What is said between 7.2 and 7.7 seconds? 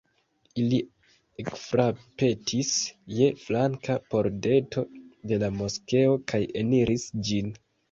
ĝin.